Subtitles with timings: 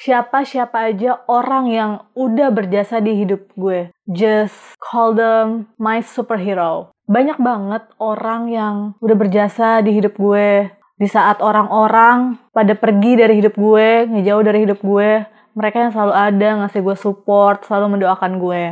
[0.00, 3.92] siapa-siapa aja orang yang udah berjasa di hidup gue.
[4.08, 6.96] Just call them my superhero.
[7.04, 10.72] Banyak banget orang yang udah berjasa di hidup gue.
[11.00, 15.24] Di saat orang-orang pada pergi dari hidup gue, ngejauh dari hidup gue,
[15.56, 18.62] mereka yang selalu ada ngasih gue support, selalu mendoakan gue.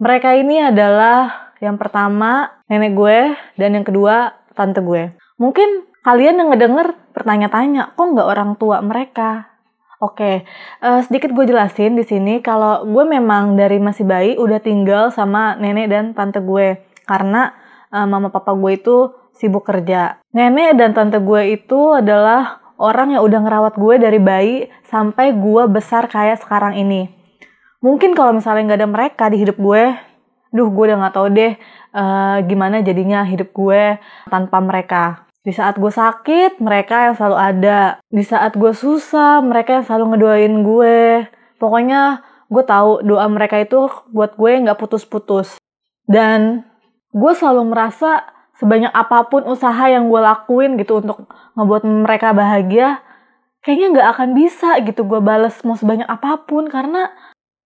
[0.00, 3.18] Mereka ini adalah yang pertama nenek gue
[3.60, 5.12] dan yang kedua tante gue.
[5.36, 9.53] Mungkin kalian yang ngedenger bertanya-tanya, kok nggak orang tua mereka?
[10.04, 10.44] Oke,
[10.84, 15.56] uh, sedikit gue jelasin di sini kalau gue memang dari masih bayi udah tinggal sama
[15.56, 16.76] nenek dan tante gue
[17.08, 17.56] karena
[17.88, 20.20] uh, mama papa gue itu sibuk kerja.
[20.36, 25.62] Nenek dan tante gue itu adalah orang yang udah ngerawat gue dari bayi sampai gue
[25.72, 27.08] besar kayak sekarang ini.
[27.80, 29.96] Mungkin kalau misalnya nggak ada mereka di hidup gue,
[30.52, 31.52] duh gue udah nggak tahu deh
[31.96, 33.96] uh, gimana jadinya hidup gue
[34.28, 35.23] tanpa mereka.
[35.44, 37.80] Di saat gue sakit, mereka yang selalu ada.
[38.08, 41.00] Di saat gue susah, mereka yang selalu ngedoain gue.
[41.60, 45.60] Pokoknya gue tahu doa mereka itu buat gue nggak putus-putus.
[46.08, 46.64] Dan
[47.12, 48.24] gue selalu merasa
[48.56, 51.28] sebanyak apa pun usaha yang gue lakuin gitu untuk
[51.60, 53.04] ngebuat mereka bahagia,
[53.60, 57.12] kayaknya nggak akan bisa gitu gue bales mau sebanyak apa pun karena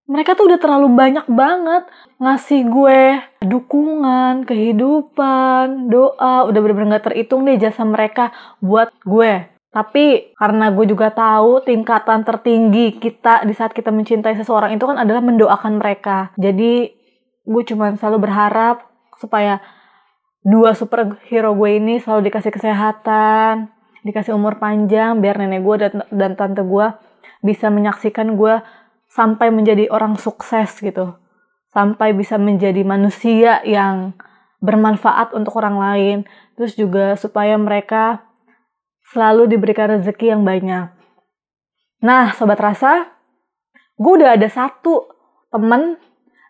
[0.09, 1.85] mereka tuh udah terlalu banyak banget
[2.17, 3.01] ngasih gue
[3.45, 8.33] dukungan, kehidupan, doa, udah bener-bener gak terhitung deh jasa mereka
[8.65, 9.53] buat gue.
[9.69, 14.97] Tapi karena gue juga tahu tingkatan tertinggi kita di saat kita mencintai seseorang itu kan
[14.97, 16.33] adalah mendoakan mereka.
[16.41, 16.89] Jadi
[17.45, 18.89] gue cuma selalu berharap
[19.21, 19.61] supaya
[20.41, 23.69] dua superhero gue ini selalu dikasih kesehatan,
[24.09, 26.89] dikasih umur panjang biar nenek gue dan, dan tante gue
[27.45, 28.65] bisa menyaksikan gue
[29.19, 31.19] sampai menjadi orang sukses gitu.
[31.75, 34.15] Sampai bisa menjadi manusia yang
[34.63, 36.17] bermanfaat untuk orang lain.
[36.55, 38.23] Terus juga supaya mereka
[39.11, 40.95] selalu diberikan rezeki yang banyak.
[41.99, 43.11] Nah, sobat rasa,
[43.99, 45.11] gue udah ada satu
[45.51, 45.99] temen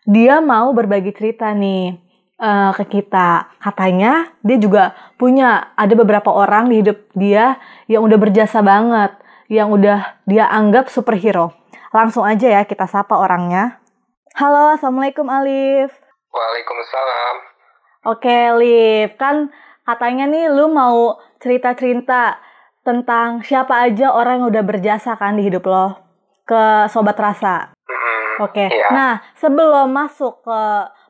[0.05, 1.97] dia mau berbagi cerita nih
[2.37, 3.57] uh, ke kita.
[3.57, 7.57] Katanya dia juga punya ada beberapa orang di hidup dia
[7.89, 9.17] yang udah berjasa banget,
[9.49, 11.58] yang udah dia anggap superhero.
[11.89, 13.81] Langsung aja ya kita sapa orangnya.
[14.37, 15.89] Halo, assalamualaikum Alif.
[16.29, 17.35] Waalaikumsalam.
[18.13, 19.17] Oke, Alif.
[19.17, 19.49] Kan
[19.89, 22.37] katanya nih lu mau cerita-cerita
[22.85, 25.97] tentang siapa aja orang yang udah berjasa kan di hidup lo
[26.45, 27.73] ke sobat rasa.
[28.45, 28.69] Oke.
[28.69, 28.69] Okay.
[28.69, 28.89] Iya.
[28.93, 30.61] Nah, sebelum masuk ke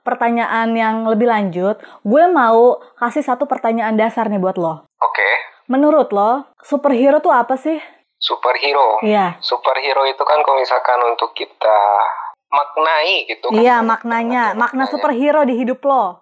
[0.06, 4.86] pertanyaan yang lebih lanjut, gue mau kasih satu pertanyaan dasar nih buat lo.
[5.02, 5.18] Oke.
[5.18, 5.32] Okay.
[5.68, 7.76] Menurut lo, superhero tuh apa sih?
[8.18, 8.98] Superhero?
[9.00, 9.38] Iya.
[9.38, 11.80] Superhero itu kan kalau misalkan untuk kita
[12.50, 13.62] maknai gitu kan.
[13.62, 14.58] Iya, maknanya.
[14.58, 16.18] Makna superhero di hidup lo.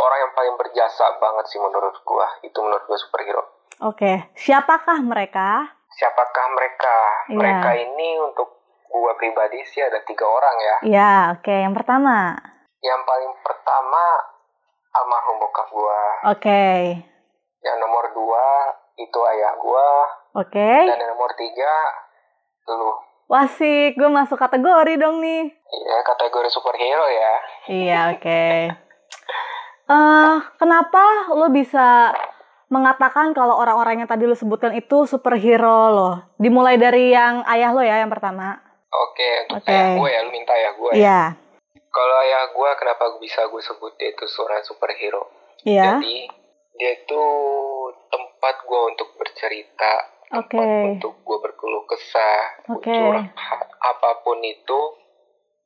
[0.00, 2.26] Orang yang paling berjasa banget sih menurut gue.
[2.50, 3.42] Itu menurut gue superhero.
[3.80, 4.32] Oke.
[4.34, 5.70] Siapakah mereka?
[5.94, 6.96] Siapakah mereka?
[7.30, 7.36] Iya.
[7.36, 10.76] Mereka ini untuk Gua pribadi sih ada tiga orang ya.
[10.82, 11.54] Iya, oke.
[11.54, 12.34] Yang pertama?
[12.82, 14.02] Yang paling pertama
[14.90, 16.02] almarhum bokap gua.
[16.34, 16.66] Oke.
[17.62, 18.46] Yang nomor dua
[18.98, 19.90] itu ayah gua.
[20.36, 20.54] Oke.
[20.54, 20.78] Okay.
[20.86, 21.74] Dan yang nomor tiga
[22.70, 23.10] lu.
[23.30, 25.54] Wasik, gue masuk kategori dong nih.
[25.54, 27.34] Iya, kategori superhero ya.
[27.70, 28.22] Iya, oke.
[28.22, 28.58] Okay.
[29.86, 32.10] uh, eh, kenapa lo bisa
[32.70, 36.10] mengatakan kalau orang-orang yang tadi lo sebutkan itu superhero lo?
[36.42, 38.58] Dimulai dari yang ayah lo ya, yang pertama.
[38.90, 39.78] Oke, untuk okay.
[39.78, 40.98] ayah gue ya, lu minta ayah gue ya.
[40.98, 41.22] Iya.
[41.90, 45.30] Kalau ayah gue, kenapa bisa gue sebut dia itu seorang superhero?
[45.62, 46.02] Iya.
[46.02, 46.26] Jadi,
[46.74, 47.24] dia itu
[48.10, 50.94] tempat gue untuk bercerita, tempat okay.
[50.94, 52.94] untuk gue berkeluh kesah, okay.
[52.94, 54.80] curhat, apa pun itu.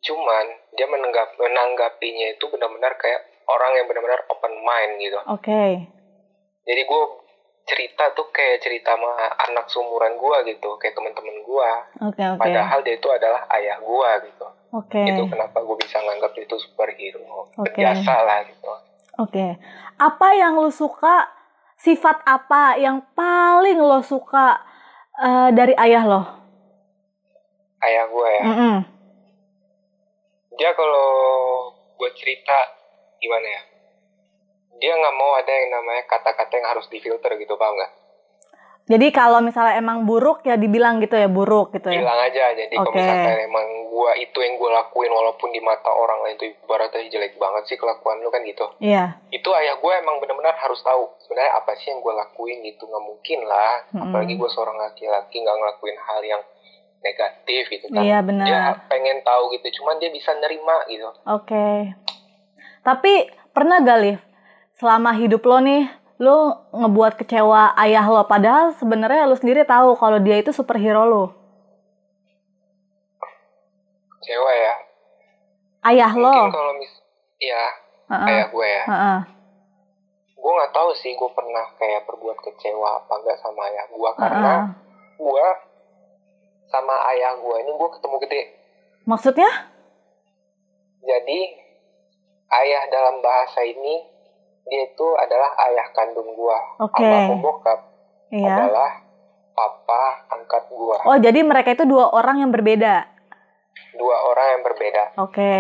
[0.04, 0.44] Cuman,
[0.76, 5.16] dia menanggap, menanggapinya itu benar-benar kayak orang yang benar-benar open mind gitu.
[5.28, 5.48] Oke.
[5.48, 5.70] Okay.
[6.64, 7.02] Jadi gue
[7.64, 9.12] cerita tuh kayak cerita sama
[9.48, 11.88] anak sumuran gua gitu, kayak teman-teman gua.
[12.04, 12.36] Oke, okay, oke.
[12.36, 12.52] Okay.
[12.52, 14.46] Padahal dia itu adalah ayah gua gitu.
[14.76, 15.00] Oke.
[15.00, 15.04] Okay.
[15.16, 17.48] Itu kenapa gua bisa nganggap dia itu superhero.
[17.56, 17.80] Okay.
[17.80, 18.68] Biasa lah gitu.
[18.68, 18.80] Oke.
[19.32, 19.50] Okay.
[19.96, 21.24] Apa yang lu suka?
[21.84, 24.56] Sifat apa yang paling lo suka
[25.20, 26.22] uh, dari ayah lo?
[27.84, 28.44] Ayah gua ya.
[28.48, 28.76] Mm -hmm.
[30.56, 31.08] Dia kalau
[32.00, 32.56] gue cerita
[33.20, 33.62] gimana ya?
[34.84, 37.92] dia nggak mau ada yang namanya kata-kata yang harus difilter gitu paham nggak?
[38.84, 42.04] Jadi kalau misalnya emang buruk ya dibilang gitu ya buruk gitu ya.
[42.04, 43.00] bilang aja jadi kalau Oke.
[43.00, 47.32] misalkan emang gua itu yang gua lakuin walaupun di mata orang lain itu ibaratnya jelek
[47.34, 49.16] banget sih kelakuan lu kan gitu Iya.
[49.30, 53.00] itu ayah gue emang benar-benar harus tahu sebenarnya apa sih yang gue lakuin gitu nggak
[53.02, 54.04] mungkin lah Mm-mm.
[54.04, 56.42] apalagi gue seorang laki-laki nggak ngelakuin hal yang
[57.00, 58.84] negatif gitu kan Iya dia benar.
[58.84, 61.96] pengen tahu gitu cuman dia bisa nerima gitu Oke.
[62.82, 63.12] Tapi
[63.48, 64.20] pernah gak Liv
[64.74, 70.22] selama hidup lo nih lo ngebuat kecewa ayah lo padahal sebenarnya lo sendiri tahu kalau
[70.22, 71.24] dia itu superhero lo.
[74.24, 74.74] cewek ya
[75.84, 76.32] Ayah lo.
[76.32, 76.92] mungkin kalau mis
[77.36, 77.62] ya
[78.08, 78.26] Heeh.
[78.32, 79.18] ayah gue ya Heeh.
[80.32, 84.52] gue nggak tahu sih gue pernah kayak berbuat kecewa apa enggak sama ayah gue karena
[85.14, 85.46] gue
[86.68, 88.42] sama ayah gue ini gue ketemu gede
[89.04, 89.68] Maksudnya?
[91.04, 91.40] Jadi
[92.48, 94.00] ayah dalam bahasa ini
[94.64, 96.58] dia itu adalah ayah kandung gua.
[96.80, 97.04] Oke.
[97.04, 97.78] Almarhum bokap
[98.32, 98.56] Iya.
[98.56, 98.90] adalah
[99.54, 100.02] papa
[100.32, 100.98] angkat gua.
[101.04, 103.04] Oh jadi mereka itu dua orang yang berbeda.
[103.94, 105.02] Dua orang yang berbeda.
[105.20, 105.54] Oke.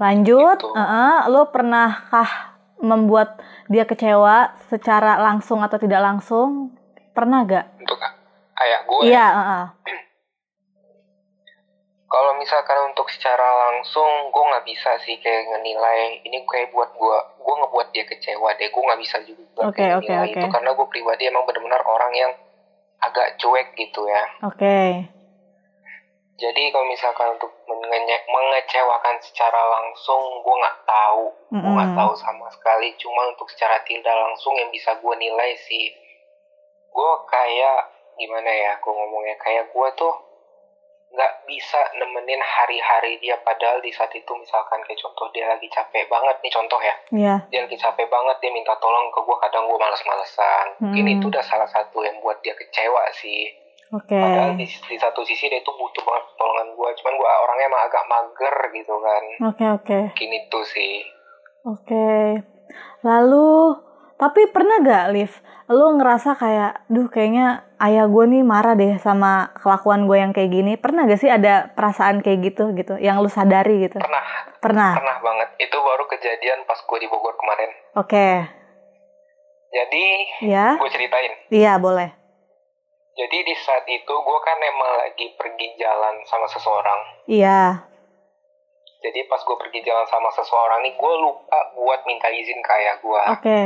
[0.00, 0.72] Lanjut, Gitu.
[0.72, 3.36] Heeh, lo pernahkah membuat
[3.68, 6.72] dia kecewa secara langsung atau tidak langsung?
[7.12, 7.66] Pernah gak?
[7.76, 8.00] Untuk
[8.64, 9.02] ayah gua.
[9.04, 9.64] Iya, heeh.
[12.10, 17.22] Kalau misalkan untuk secara langsung gua nggak bisa sih kayak ngenilai ini kayak buat gua
[17.38, 18.66] gua ngebuat dia kecewa deh.
[18.74, 20.34] Gua nggak bisa juga Oke, kayak oke, ngenilai oke.
[20.42, 22.32] itu karena gua pribadi emang benar-benar orang yang
[22.98, 24.26] agak cuek gitu ya.
[24.42, 25.06] Oke.
[26.40, 32.48] Jadi kalau misalkan untuk mengenye- mengecewakan secara langsung, gue nggak tahu, gue nggak tahu sama
[32.48, 32.96] sekali.
[32.96, 35.92] Cuma untuk secara tidak langsung yang bisa gue nilai sih,
[36.88, 40.16] gue kayak gimana ya, gue ngomongnya kayak gue tuh
[41.10, 43.34] nggak bisa nemenin hari-hari dia.
[43.42, 47.34] Padahal di saat itu misalkan kayak contoh dia lagi capek banget nih contoh ya, Iya.
[47.50, 50.66] dia lagi capek banget dia minta tolong ke gue, kadang gue males-malesan.
[50.78, 51.14] Mungkin Mm.
[51.18, 53.50] itu udah salah satu yang buat dia kecewa sih.
[53.90, 54.14] Oke.
[54.14, 57.82] Padahal di, di satu sisi dia itu butuh banget pertolongan gue, cuman gue orangnya emang
[57.82, 59.22] agak mager gitu kan.
[59.50, 59.98] Oke, oke.
[60.14, 60.94] Mungkin itu sih.
[61.66, 62.38] Oke.
[63.02, 63.74] Lalu,
[64.20, 65.32] tapi pernah gak, Liv?
[65.72, 70.52] Lo ngerasa kayak, duh kayaknya ayah gue nih marah deh sama kelakuan gue yang kayak
[70.52, 70.76] gini.
[70.76, 73.00] Pernah gak sih ada perasaan kayak gitu, gitu?
[73.00, 73.96] Yang lo sadari gitu?
[73.96, 74.24] Pernah,
[74.60, 74.92] Pernah?
[75.00, 75.48] pernah banget.
[75.56, 77.70] Itu baru kejadian pas gue di Bogor kemarin.
[77.96, 78.28] Oke.
[79.72, 80.04] Jadi,
[80.44, 80.76] Ya?
[80.76, 81.32] gue ceritain.
[81.48, 82.12] Iya, boleh.
[83.16, 87.00] Jadi di saat itu gue kan emang lagi pergi jalan sama seseorang.
[87.24, 87.88] Iya.
[89.00, 92.96] Jadi pas gue pergi jalan sama seseorang nih, gue lupa buat minta izin ke ayah
[93.00, 93.22] gue.
[93.32, 93.58] Oke.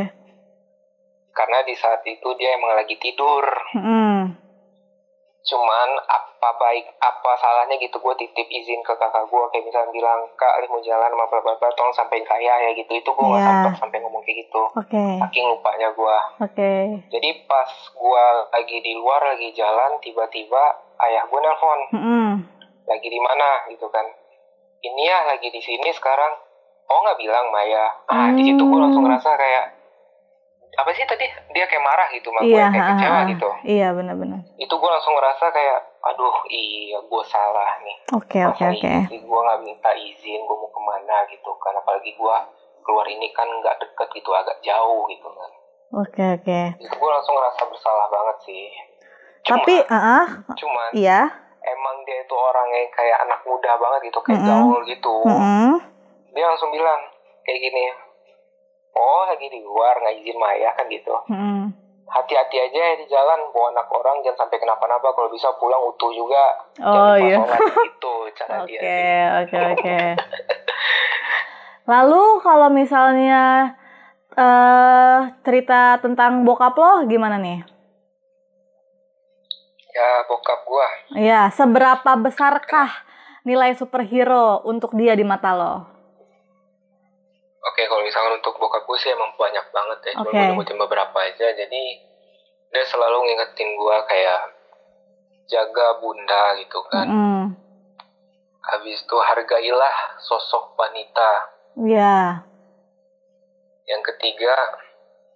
[1.35, 3.43] Karena di saat itu dia emang lagi tidur.
[3.75, 4.39] Mm-mm.
[5.45, 10.25] Cuman apa baik apa salahnya gitu gue titip izin ke kakak gue kayak misalnya bilang
[10.35, 13.45] kak Ali mau jalan sama bla tolong sampein ke ayah ya gitu itu gue Iya.
[13.45, 15.05] sempet sampai ngomong kayak gitu Oke.
[15.21, 16.73] saking lupanya gue Oke.
[17.13, 20.65] jadi pas gue lagi di luar lagi jalan tiba-tiba
[21.05, 22.29] ayah gue nelpon Mm-mm.
[22.85, 24.05] lagi di mana gitu kan
[24.81, 26.41] ini ya lagi di sini sekarang
[26.89, 29.13] oh nggak bilang Maya ah di situ gue langsung Hmm.
[29.13, 29.65] ngerasa kayak
[30.75, 33.29] apa sih tadi dia kayak marah gitu sama gue Iya, kayak ha, kecewa ha.
[33.29, 34.41] gitu Iya, benar-benar.
[34.55, 38.95] itu gue langsung ngerasa kayak aduh iya gue salah nih Oke, oke, oke.
[39.09, 42.37] gue nggak minta izin gue mau ke mana gitu kan apalagi gue
[42.81, 45.51] keluar ini kan nggak deket gitu agak jauh gitu kan
[45.95, 46.61] Oke, oke.
[46.77, 48.67] itu gue langsung ngerasa bersalah banget sih
[49.45, 51.29] Cuma, Tapi, ah, ah, cuman iya.
[51.63, 54.51] emang dia itu orang yang kayak anak muda banget gitu kayak Mm-mm.
[54.51, 55.73] gaul gitu Mm-mm.
[56.33, 57.01] dia langsung bilang
[57.43, 57.85] kayak gini
[58.95, 61.75] oh lagi di luar nggak izin Maya kan gitu Mm-mm.
[62.07, 66.11] hati-hati aja ya di jalan bawa anak orang jangan sampai kenapa-napa kalau bisa pulang utuh
[66.11, 66.45] juga
[66.79, 67.39] Oh, iya.
[67.43, 69.03] gitu cara dia Oke,
[69.41, 69.99] oke, oke.
[71.85, 73.75] Lalu kalau misalnya
[74.33, 77.63] eh cerita tentang bokap lo gimana nih?
[79.89, 82.91] ya bokap gua Ya, seberapa besarkah
[83.43, 85.75] nilai superhero untuk dia di mata lo?
[87.75, 90.23] Oke, kalau misalkan untuk bokap gue sih emang banyak banget ya.
[90.23, 90.39] Cuma Oke.
[90.39, 91.51] gue nyebutin beberapa aja.
[91.59, 91.83] Jadi
[92.71, 94.41] dia selalu ngingetin gue kayak
[95.51, 97.07] jaga bunda gitu kan.
[97.11, 97.45] Mm,
[98.63, 101.51] Habis itu hargailah sosok wanita.
[101.83, 102.47] ya,
[103.91, 104.55] Yang ketiga,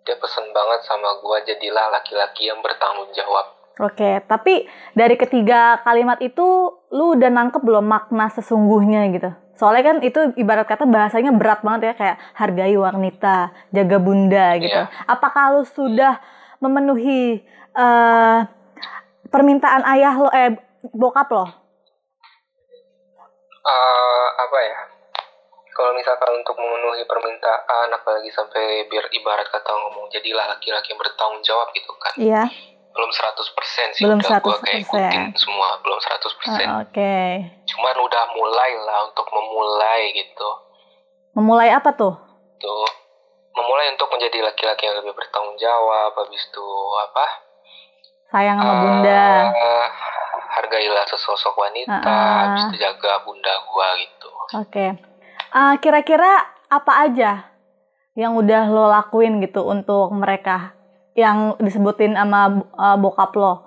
[0.06, 3.50] dia pesen banget sama gue jadilah laki-laki yang bertanggung jawab.
[3.82, 4.30] oke.
[4.30, 4.62] Tapi
[4.94, 9.34] dari ketiga kalimat itu, lu udah nangkep belum makna sesungguhnya gitu?
[9.58, 14.70] Soalnya kan itu ibarat kata bahasanya berat banget ya, kayak hargai wanita, jaga bunda gitu.
[14.70, 14.86] Iya.
[15.10, 16.22] Apakah lu sudah
[16.62, 17.42] memenuhi
[17.74, 18.38] eh,
[19.28, 20.54] permintaan ayah lo, eh
[20.94, 21.44] bokap lo?
[23.68, 24.78] Eh, apa ya?
[25.78, 31.38] kalau misalkan untuk memenuhi permintaan apalagi sampai biar ibarat kata ngomong jadilah laki-laki yang bertanggung
[31.46, 32.42] jawab gitu kan Iya.
[32.98, 34.84] Belum 100% sih Belum udah gua kayak 100%.
[34.84, 37.14] ikutin semua belum 100% Ah, Oke.
[37.64, 40.48] cuman udah mulai lah untuk memulai gitu
[41.30, 42.18] Memulai apa tuh?
[42.56, 42.86] tuh
[43.54, 46.66] memulai untuk menjadi laki-laki yang lebih bertanggung jawab habis itu
[47.00, 47.26] apa
[48.28, 49.24] Sayang sama bunda.
[49.48, 49.86] Eh,
[50.50, 52.34] hargailah sesosok wanita Ah, ah.
[52.44, 54.86] habis itu jaga bunda gua gitu Oke.
[55.48, 57.46] Ah, kira-kira apa aja
[58.12, 60.74] yang udah lo lakuin gitu untuk mereka
[61.18, 63.66] yang disebutin sama uh, bokap lo?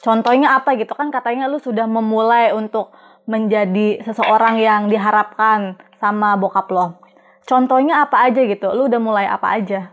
[0.00, 2.88] Contohnya apa gitu kan katanya lu sudah memulai untuk
[3.28, 6.96] menjadi seseorang yang diharapkan sama bokap lo.
[7.44, 8.72] Contohnya apa aja gitu?
[8.72, 9.92] Lu udah mulai apa aja?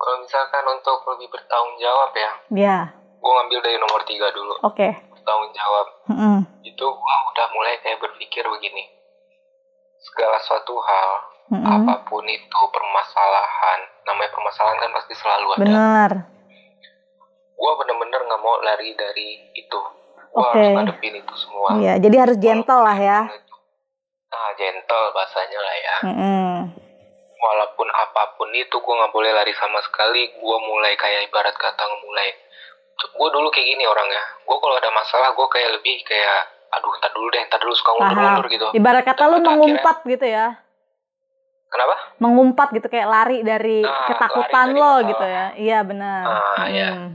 [0.00, 2.76] kalau misalkan untuk lebih bertanggung jawab ya Ya,
[3.20, 4.88] gua ngambil dari nomor tiga dulu oke.
[5.12, 6.38] bertanggung jawab Mm-mm.
[6.64, 8.88] itu gua udah mulai kayak berpikir begini
[10.00, 11.66] segala suatu hal Mm-mm.
[11.66, 16.10] apa pun itu permasalahan namanya permasalahan kan pasti selalu ada Bener.
[17.52, 19.78] gua bener-bener nggak mau lari dari itu
[20.30, 20.54] gua Oke.
[20.54, 23.20] harus ngadepin itu semua Iya, jadi harus gentle lah ya.
[24.30, 26.54] nah gentle bahasanya lah ya Mm-mm.
[27.34, 31.82] walaupun apa pun itu gue nggak boleh lari sama sekali gue mulai kayak ibarat kata
[31.82, 32.30] ngemulai
[33.00, 37.10] gue dulu kayak gini orangnya gue kalau ada masalah gue kayak lebih kayak aduh ntar
[37.10, 40.62] dulu deh ntar dulu suka ngundur-ngundur gitu Ibarat kata lu mengumpat gitu ya.
[41.70, 45.08] Kenapa Mengumpat gitu kayak lari dari Nah, ketakutan lari dari lo masalah.
[45.08, 45.46] gitu ya.
[45.56, 46.22] Iya benar.
[46.26, 46.88] Ah, iya.
[46.90, 47.10] Mm.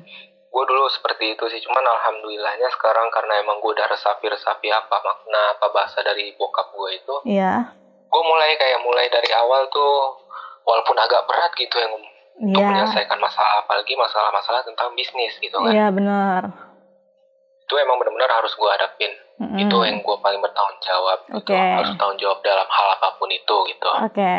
[0.47, 5.51] gue dulu seperti itu sih cuman alhamdulillahnya sekarang karena emang gue udah resapi-resapi apa makna
[5.51, 7.75] apa bahasa dari bokap gue itu Iya.
[8.01, 10.15] gue mulai kayak mulai dari awal tuh
[10.63, 12.07] walaupun agak berat gitu yang untuk
[12.55, 12.71] Iya.
[12.71, 16.41] menyelesaikan masalah apalagi masalah-masalah tentang bisnis gitu kan Iya benar.
[17.59, 19.59] itu emang benar-benar harus gue hadapin Mm-mm.
[19.59, 21.35] itu yang gue paling bertanggung jawab gitu.
[21.43, 21.59] Oke.
[21.59, 24.33] harus tanggung jawab dalam hal apa pun itu gitu Oke.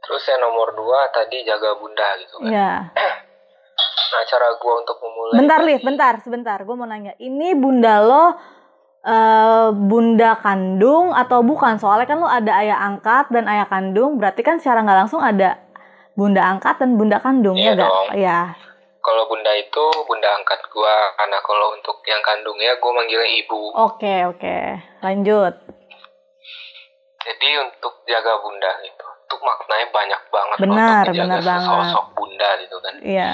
[0.00, 2.70] terus yang nomor dua tadi jaga bunda gitu kan Iya.
[4.12, 6.58] nah cara gue untuk memulai Bentar, Liv, bentar, sebentar.
[6.60, 7.16] Gue mau nanya.
[7.16, 8.24] Ini bunda lo
[9.02, 11.80] eh bunda kandung atau bukan?
[11.80, 14.20] Soalnya kan lo ada ayah angkat dan ayah kandung.
[14.20, 15.56] Berarti kan secara nggak langsung ada
[16.12, 17.90] bunda angkat dan bunda kandung Iya ya gak?
[18.12, 18.38] Iya.
[19.02, 24.24] Kalau bunda itu bunda angkat gue karena kalau untuk yang kandungnya gue manggilnya ibu Oke,
[24.24, 24.56] oke.
[25.00, 25.54] Lanjut.
[27.20, 29.06] jadi untuk jaga bunda itu
[29.38, 31.62] maknanya banyak banget Benar, untuk benar banget.
[31.62, 33.30] sesosok bunda gitu kan Iya.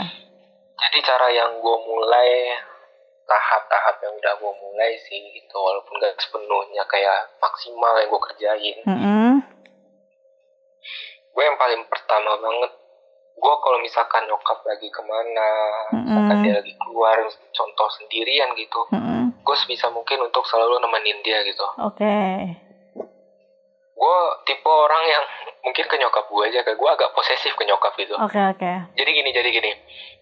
[0.79, 2.31] jadi cara yang gue mulai
[3.25, 8.77] tahap-tahap yang udah gue mulai sih gitu walaupun gak sepenuhnya kayak maksimal yang gue kerjain
[8.85, 9.31] Mm-mm.
[11.29, 12.73] gue yang paling pertama banget
[13.39, 15.51] gue kalau misalkan nyokap lagi ke mana
[15.93, 16.45] misalkan Mm-mm.
[16.45, 17.17] dia lagi keluar
[17.49, 19.31] contoh sendirian gitu Mm-mm.
[19.39, 22.19] gue sebisa mungkin untuk selalu nemenin dia gitu Oke.
[23.95, 25.25] gue tipe orang yang
[25.61, 28.73] mungkin ke nyokap gue aja kayak gue agak posesif ke nyokap gitu Oke, oke.
[28.93, 29.71] jadi gini jadi gini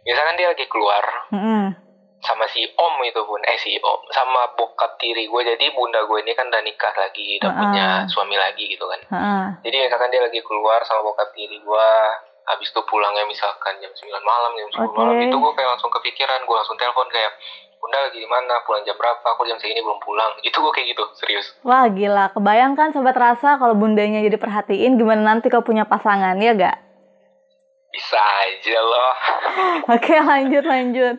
[0.03, 1.77] misalkan dia lagi keluar Mm-mm.
[2.19, 6.19] sama si om itu pun eh si om sama bokap tiri gue jadi bunda gue
[6.19, 7.59] ini kan udah nikah lagi udah Ah.
[7.59, 9.37] punya suami lagi gitu kan Ha-ha.
[9.61, 11.89] jadi misalkan dia lagi keluar sama bokap tiri gue
[12.47, 14.95] habis itu pulangnya misalkan jam 9 malam jam 10 Oke.
[14.95, 17.33] malam itu gue kayak langsung kepikiran gue langsung telepon kayak
[17.77, 18.65] bunda lagi di mana?
[18.65, 19.23] Pulang jam berapa?
[19.37, 20.33] Aku jam segini belum pulang.
[20.49, 21.55] Itu gue kayak gitu serius.
[21.63, 26.57] Wah gila, kebayangkan sobat rasa kalau bundanya jadi perhatiin gimana nanti kau punya pasangan ya
[26.57, 26.87] gak?
[27.97, 29.13] bisa aja loh.
[29.97, 31.17] Oke lanjut lanjut.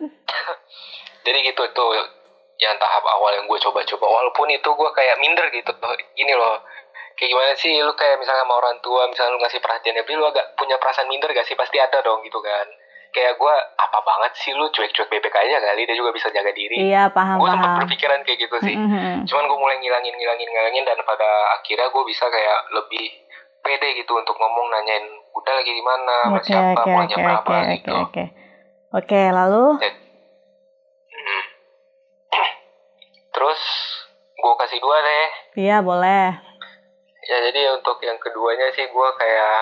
[1.26, 1.90] jadi gitu tuh
[2.58, 4.06] yang tahap awal yang gue coba-coba.
[4.06, 5.74] Walaupun itu gue kayak minder gitu.
[6.14, 6.62] Gini loh
[7.18, 10.24] kayak gimana sih lu kayak misalnya sama orang tua misalnya lu ngasih perhatian tapi lu
[10.30, 12.66] agak punya perasaan minder gak sih pasti ada dong gitu kan
[13.10, 16.94] kayak gue apa banget sih lu cuek-cuek bebek aja kali dia juga bisa jaga diri
[16.94, 19.26] Iya paham gue sempat berpikiran kayak gitu sih Mm-mm.
[19.26, 23.04] cuman gue mulai ngilangin ngilangin ngilangin dan pada akhirnya gue bisa kayak lebih
[23.58, 25.02] pede gitu untuk ngomong nanyain
[25.34, 28.24] udah lagi di mana Oke siapa oke pulang oke jam berapa oke oke gitu oke.
[28.88, 29.76] Oke lalu?
[31.12, 31.44] Hmm.
[33.36, 33.60] Terus
[34.32, 35.28] gue kasih dua deh.
[35.60, 36.47] Iya boleh.
[37.28, 39.60] Ya jadi untuk yang keduanya sih gue kayak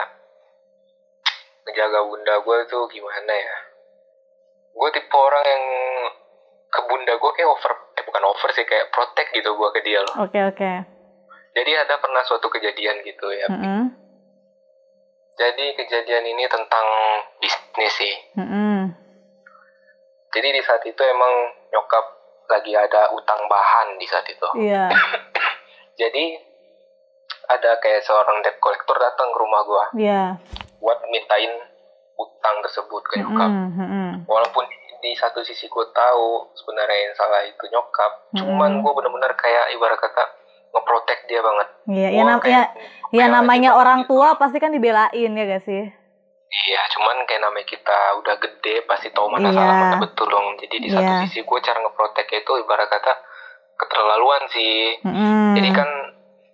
[1.66, 3.56] ngejaga bunda gue tuh gimana ya?
[4.70, 5.64] Gue tipe orang yang
[6.70, 9.98] ke bunda gue kayak over, eh bukan over sih kayak protect gitu gue ke dia
[9.98, 10.14] loh.
[10.22, 10.72] Oke oke.
[11.58, 13.50] Jadi ada pernah suatu kejadian gitu ya.
[13.50, 13.90] Mm-mm.
[15.36, 16.86] Jadi kejadian ini tentang
[17.42, 18.14] bisnis sih.
[18.38, 18.94] Mm-mm.
[20.30, 21.32] Jadi di saat itu emang
[21.74, 22.04] nyokap
[22.46, 24.48] lagi ada utang bahan di saat itu.
[24.54, 24.86] Iya.
[26.00, 26.54] Jadi
[27.48, 30.22] ada kayak seorang debt collector datang ke rumah gua Iya.
[30.76, 31.50] buat mintain
[32.14, 33.46] utang tersebut ke nyokap.
[33.46, 34.10] Mm-mm, mm-mm.
[34.24, 34.64] Walaupun
[34.96, 38.38] di satu sisi gue tahu sebenarnya yang salah itu nyokap, Mm-mm.
[38.40, 40.24] cuman gue bener-bener kayak ibarat kata
[40.68, 42.70] ngeprotek dia banget Iya, ya, Gua nam- kayak-
[43.12, 45.82] ya, ya namanya orang banget tua pasti kan dibelain ya gak sih?
[46.48, 49.56] Iya, cuman kayak namanya kita udah gede pasti tahu mana Iya.
[49.56, 50.56] salah mana betul dong.
[50.56, 51.20] Jadi di satu Iya.
[51.22, 53.12] sisi gue cara ngeproteknya itu ibarat kata
[53.76, 54.96] keterlaluan sih.
[55.02, 55.52] Mm-mm.
[55.52, 55.88] Jadi kan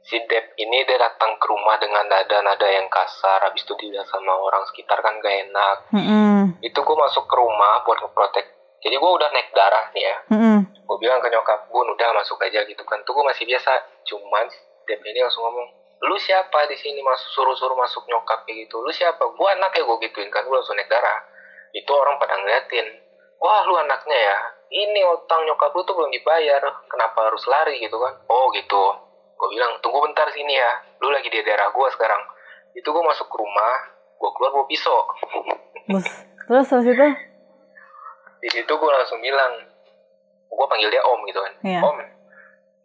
[0.03, 4.35] si Dep ini dia datang ke rumah dengan nada-nada yang kasar, habis itu dilihat sama
[4.35, 5.77] orang sekitar kan gak enak.
[5.95, 6.59] Mm-mm.
[6.59, 8.47] Itu gue masuk ke rumah buat ngeprotek.
[8.83, 10.17] Jadi gue udah naik darah nih ya.
[10.35, 10.59] Mm-mm.
[10.67, 12.99] Gue bilang ke nyokap gue udah masuk aja gitu kan.
[13.07, 13.71] Tuh gue masih biasa.
[14.11, 14.51] Cuman
[14.91, 15.67] Dep ini langsung ngomong,
[16.03, 18.83] lu siapa di sini masuk suruh-suruh masuk nyokap kayak gitu.
[18.83, 19.23] Lu siapa?
[19.23, 20.43] Gue anak ya gue gituin kan.
[20.43, 21.23] Gue langsung naik darah.
[21.71, 22.91] Itu orang pada ngeliatin.
[23.39, 24.39] Wah lu anaknya ya.
[24.67, 26.59] Ini utang nyokap lu tuh belum dibayar.
[26.91, 28.19] Kenapa harus lari gitu kan?
[28.27, 29.12] Oh gitu.
[29.33, 30.71] Gue bilang tunggu bentar sini ya.
[30.99, 32.23] Lu lagi di daerah gue sekarang.
[32.73, 33.75] Itu gue masuk ke rumah.
[34.15, 34.99] Gue keluar bawa pisau.
[36.43, 37.09] Terus habis itu?
[38.39, 39.55] di situ gue langsung bilang
[40.49, 41.79] gue panggil dia om gitu kan Iya.
[41.81, 41.95] om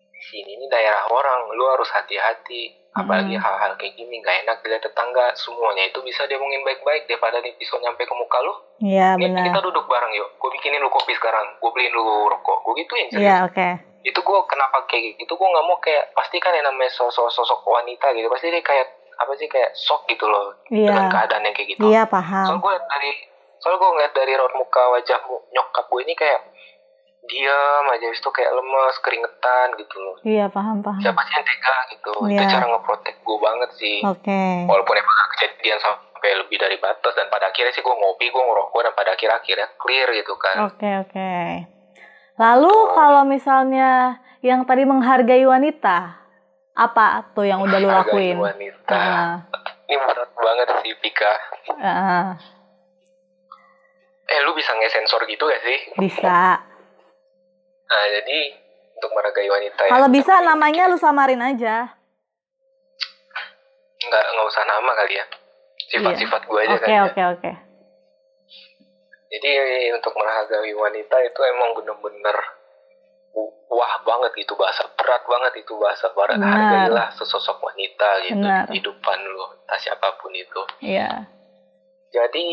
[0.07, 3.41] di sini ini daerah orang lu harus hati-hati apalagi Mm-mm.
[3.41, 7.77] hal-hal kayak gini gak enak dilihat tetangga semuanya itu bisa diomongin baik-baik daripada nih pisau
[7.79, 9.65] nyampe ke muka lu Iya kita benar.
[9.65, 13.07] duduk bareng yuk gue bikinin lu kopi sekarang gue beliin lu rokok gue gituin.
[13.11, 13.67] Iya oke.
[14.07, 17.59] Itu gue kenapa kayak gitu gue nggak mau kayak pasti kan yang namanya sosok sosok
[17.61, 21.11] wanita gitu pasti dia kayak apa sih kayak shock gitu loh dengan Iya.
[21.11, 22.45] keadaan yang kayak gitu Iya soal paham.
[22.57, 23.11] gue dari
[23.57, 25.17] soal gue ngeliat dari raut muka wajah
[25.49, 26.39] nyokap gue ini kayak
[27.23, 31.01] diam aja itu kayak lemes keringetan gitu loh Iya paham paham.
[31.01, 32.49] siapa sih yang tega gitu itu Iya.
[32.49, 34.41] cara ngeprotek gue banget sih Oke.
[34.63, 38.79] walaupun emang kejadian sampai lebih dari batas dan pada akhirnya sih gue ngopi gue ngerokok
[38.79, 41.29] dan pada akhir akhirnya clear gitu kan Oke oke.
[42.37, 46.21] Lalu kalau misalnya yang tadi menghargai wanita,
[46.77, 48.37] apa tuh yang udah lu lakuin?
[48.37, 49.33] wanita Ah,
[49.89, 51.33] ini berat banget sih Pika
[51.79, 52.37] ah,
[54.27, 56.59] eh lu bisa nge-sensor gitu gak sih bisa.
[57.87, 58.39] nah jadi
[58.93, 61.97] untuk menghargai wanita ya, Kalau bisa namanya lu samarin aja.
[63.97, 65.25] nggak nggak usah nama kali ya
[65.89, 67.01] sifat-sifat gue aja Oke kan ya.
[67.09, 67.51] oke oke.
[69.27, 69.49] Jadi
[69.91, 72.37] untuk menghargai wanita itu emang bener-bener
[73.67, 76.49] wah banget gitu bahasa berat banget itu bahasa berat Benar.
[76.49, 78.65] hargailah sesosok wanita gitu Benar.
[78.65, 81.29] di kehidupan lu entah siapa pun itu Iya.
[82.09, 82.47] jadi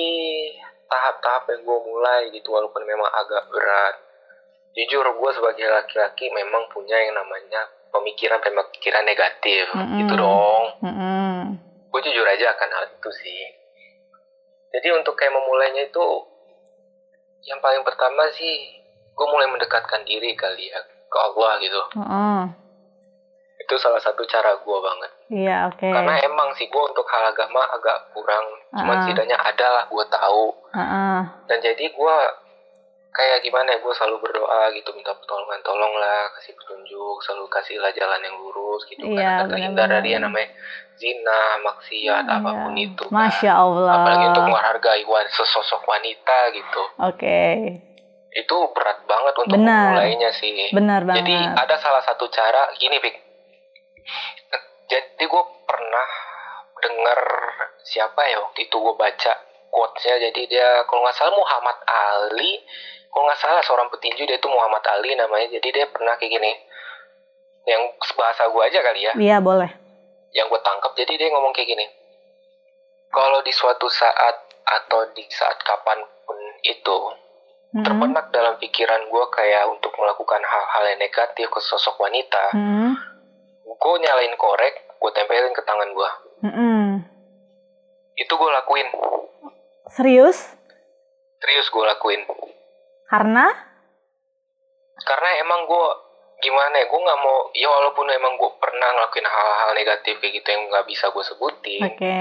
[0.85, 3.97] tahap-tahap yang gue mulai gitu walaupun memang agak berat
[4.75, 9.99] jujur gue sebagai laki-laki memang punya yang namanya pemikiran-pemikiran negatif Mm-mm.
[10.05, 11.57] gitu dong Mm-mm.
[11.89, 13.43] gue jujur aja akan hal itu sih
[14.75, 16.05] jadi untuk kayak memulainya itu
[17.45, 18.81] yang paling pertama sih
[19.11, 22.41] gue mulai mendekatkan diri kali ya ke Allah gitu Mm-mm.
[23.57, 25.87] itu salah satu cara gue banget Iya oke.
[25.87, 29.03] karena emang sih gue untuk hal agama agak kurang cuman Ah.
[29.03, 31.21] setidaknya ada lah gue tahu Heeh.
[31.47, 32.17] dan jadi gue
[33.11, 38.19] kayak gimana ya gue selalu berdoa gitu minta pertolongan tolonglah kasih petunjuk selalu kasihlah jalan
[38.21, 40.51] yang lurus gitu Iya, kan terhindar dari yang namanya
[40.95, 42.87] zina maksiat apa pun Iya.
[42.87, 43.15] itu kan.
[43.17, 43.93] Masya Allah.
[43.97, 47.41] apalagi untuk menghargai wan- sesosok wanita gitu Oke.
[48.31, 49.95] itu berat banget untuk Benar.
[49.95, 51.23] memulainya sih Benar banget.
[51.23, 53.15] jadi ada salah satu cara gini Pik
[54.85, 56.09] jadi gue pernah
[56.77, 57.21] dengar
[57.81, 59.33] siapa ya waktu itu gue baca
[59.67, 62.61] quotesnya jadi dia kalau nggak salah Muhammad Ali
[63.09, 66.53] kalau nggak salah seorang petinju dia itu Muhammad Ali namanya jadi dia pernah kayak gini
[67.65, 67.81] yang
[68.13, 69.73] bahasa gue aja kali ya Iya boleh.
[70.35, 71.87] Yang gue tangkap jadi dia ngomong kayak gini
[73.15, 76.99] kalau di suatu saat atau di saat kapan pun itu
[77.75, 77.85] Mm-mm.
[77.87, 82.99] terbenak dalam pikiran gue kayak untuk melakukan hal-hal yang negatif ke sosok wanita Mm-mm.
[83.63, 86.11] gue nyalain korek gue tempelin ke tangan gue
[86.51, 86.85] Mm-mm.
[88.19, 88.89] itu gue lakuin
[89.95, 90.59] Serius?
[91.39, 92.25] serius gue lakuin
[93.07, 93.47] Karena?
[95.05, 95.87] karena emang gue
[96.45, 100.49] gimana ya gue nggak mau ya walaupun emang gue pernah ngelakuin hal-hal negatif kayak gitu
[100.49, 102.17] yang nggak bisa gue sebutin Oke.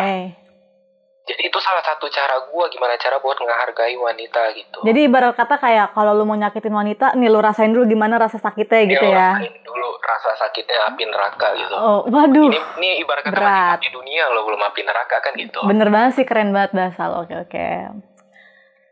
[1.24, 5.56] jadi itu salah satu cara gue gimana cara buat ngehargai wanita gitu Jadi ibarat kata
[5.58, 9.06] kayak kalau lu mau nyakitin wanita, nih lu rasain dulu gimana rasa sakitnya Dia gitu
[9.06, 9.30] ya.
[9.34, 12.48] rasain dulu rasa sakitnya api neraka gitu Oh, waduh.
[12.50, 13.48] ini ini ibarat kata berat.
[13.48, 17.08] masih api dunia lo belum api neraka kan gitu Bener banget sih, keren banget bahasa
[17.08, 17.24] lo.
[17.24, 17.68] Oke, oke.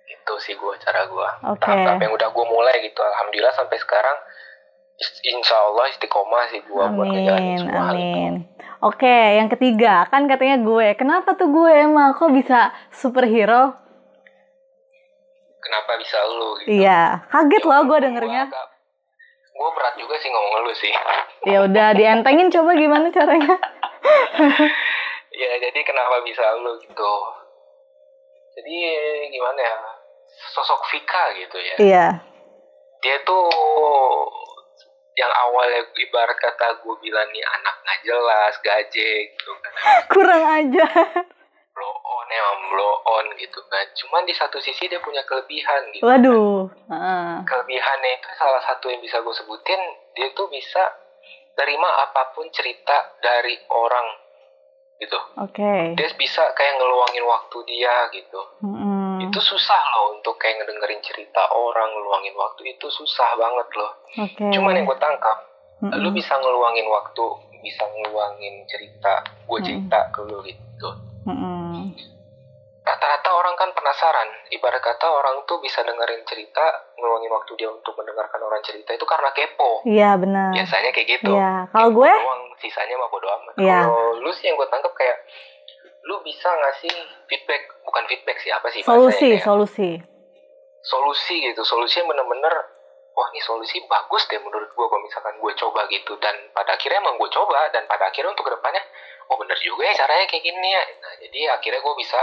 [0.08, 1.60] itu sih gue cara gue Oke.
[1.60, 4.15] tahap-tahap yang udah gue mulai gitu alhamdulillah sampai sekarang
[5.24, 8.34] insya Allah istiqomah sih gue buat ngejalanin Amin, semua hal itu amin.
[8.82, 10.88] Oke, yang ketiga, kan katanya gue.
[10.96, 12.60] Kenapa tuh gue emang kok bisa
[12.90, 13.78] superhero?
[15.62, 18.50] kenapa bisa lu gitu Iya, kaget loh gue dengernya.
[19.52, 20.90] gue berat juga sih ngomong lu sih
[21.46, 23.56] Ya udah dientengin coba gimana caranya?
[25.32, 27.14] ya jadi kenapa bisa lu gitu
[28.52, 28.74] jadi
[29.30, 29.78] gimana ya
[30.52, 32.08] sosok Vika gitu ya Iya.
[33.00, 33.46] dia tuh
[35.19, 39.74] yang awalnya ibarat kata gue bilang nih anak nggak jelas gaje gitu kan.
[40.08, 40.88] Kurang aja.
[41.71, 43.86] Blow on emang blow on gitu kan.
[43.95, 47.43] Cuman di satu sisi dia punya kelebihan gitu waduh kan.
[47.43, 49.82] kelebihannya itu salah satu yang bisa gue sebutin
[50.15, 50.84] dia tuh bisa
[51.56, 54.08] terima apa pun cerita dari orang
[55.02, 55.19] gitu.
[55.43, 55.60] Oke.
[55.60, 55.82] Okay.
[55.97, 58.39] dia bisa kayak ngeluangin waktu dia gitu
[59.21, 63.91] mm-hmm itu susah loh untuk kayak ngedengerin cerita orang ngeluangin waktu itu susah banget loh
[64.17, 64.49] okay.
[64.51, 65.38] cuman yang gue tangkap
[65.79, 66.01] mm-hmm.
[66.01, 67.25] lu bisa ngeluangin waktu
[67.62, 70.13] bisa ngeluangin cerita gue cerita mm-hmm.
[70.13, 70.89] ke lu gitu
[71.29, 71.95] mm-hmm.
[72.81, 77.93] rata-rata orang kan penasaran ibarat kata orang tuh bisa dengerin cerita ngeluangin waktu dia untuk
[77.95, 82.43] mendengarkan orang cerita itu karena kepo iya benar biasanya kayak gitu iya kalau gue doang,
[82.60, 83.86] sisanya mah bodo amat yeah.
[83.86, 85.17] kalau lu sih yang gue tangkap kayak
[86.12, 86.91] lu bisa ngasih
[87.32, 89.39] feedback bukan feedback sih apa sih solusi ya?
[89.39, 89.89] solusi.
[90.84, 92.52] Solusi gitu solusi yang bener-bener
[93.15, 96.19] wah ini solusi bagus deh menurut gue kalau misalkan gue coba gitu.
[96.19, 98.84] Dan pada akhirnya emang gue coba dan pada akhirnya untuk ke depannya
[99.32, 100.84] oh bener juga ya caranya kayak gini ya.
[101.00, 102.19] Nah jadi akhirnya gue bisa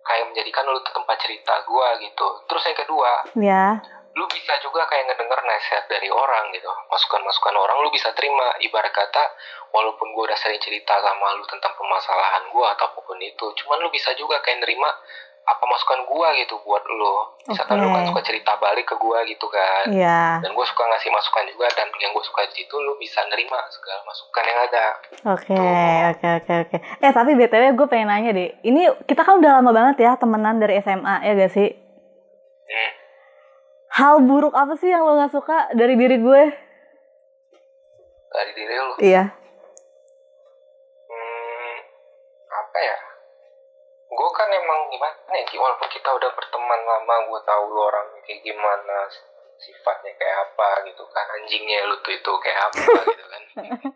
[0.00, 2.26] kayak menjadikan lu tempat cerita gue gitu.
[2.48, 6.66] Terus yang kedua ya lu bisa juga kayak ngedenger nasihat dari orang gitu.
[6.90, 8.58] Masukan-masukan orang lu bisa terima.
[8.58, 9.24] Ibarat kata
[9.70, 13.78] walaupun gue udah sering cerita sama lu tentang permasalahan gue atau apa pun itu cuman
[13.86, 14.90] lu bisa juga kayak nerima
[15.40, 17.14] apa masukan gue gitu buat lu.
[17.46, 17.86] Misalkan okay.
[17.86, 19.86] lu kan suka cerita balik ke gue gitu kan.
[19.94, 20.42] Yeah.
[20.42, 23.62] dan gue suka ngasih masukan juga dan yang gue suka di situ lu bisa nerima
[23.70, 24.86] segala masukan yang ada.
[25.38, 25.54] Oke
[26.10, 26.76] oke oke oke.
[26.98, 28.58] Eh tapi btw gue pengen nanya deh.
[28.66, 31.70] Ini kita kan udah lama banget ya temenan dari SMA ya gak sih?
[32.70, 32.99] Hmm
[34.00, 36.42] hal buruk apa sih yang lo gak suka dari diri gue?
[38.32, 38.94] Dari diri lo?
[38.96, 39.24] Iya.
[41.12, 41.74] Hmm,
[42.48, 42.98] apa ya?
[44.08, 48.40] Gue kan emang gimana ya, walaupun kita udah berteman lama, gue tahu lo orang kayak
[48.40, 48.98] gimana,
[49.60, 53.42] sifatnya kayak apa gitu kan, anjingnya lu tuh itu kayak apa gitu kan.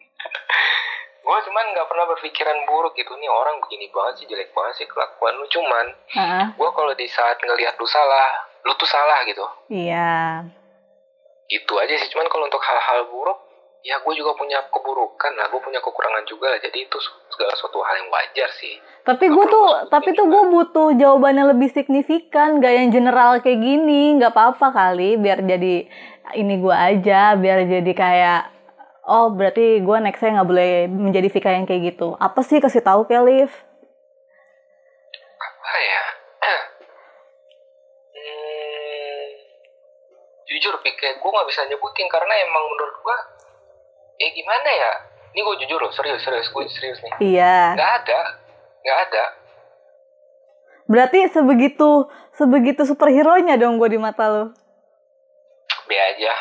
[1.25, 4.87] gue cuman nggak pernah berpikiran buruk gitu nih orang begini banget sih jelek banget sih
[4.93, 6.47] kelakuan lu cuman uh -huh.
[6.53, 9.45] gue kalau di saat ngelihat lu salah lu tuh salah gitu.
[9.69, 10.49] Iya.
[11.53, 13.39] Itu aja sih cuman kalau untuk hal-hal buruk
[13.85, 16.61] ya gue juga punya keburukan lah gue punya kekurangan juga lah.
[16.61, 16.97] Jadi itu
[17.29, 18.81] segala suatu hal yang wajar sih.
[19.05, 24.17] Tapi gue tuh tapi tuh gue butuh jawabannya lebih signifikan gak yang general kayak gini.
[24.17, 25.85] Nggak apa-apa kali biar jadi
[26.41, 28.41] ini gue aja biar jadi kayak
[29.05, 32.17] oh berarti gue nextnya nggak boleh menjadi Vika yang kayak gitu.
[32.17, 33.53] Apa sih kasih tahu Kelif
[35.45, 36.05] apa ya
[40.55, 43.17] jujur pikir gue nggak bisa nyebutin karena emang menurut gue
[44.23, 44.93] eh gimana ya?
[45.35, 47.13] Ini gue jujur loh serius serius gue serius nih.
[47.19, 47.75] Iya.
[47.75, 48.21] Nggak ada
[48.85, 49.25] nggak ada.
[50.85, 54.45] Berarti sebegitu sebegitu superhero nya dong gue di mata lo
[55.89, 56.33] be aja.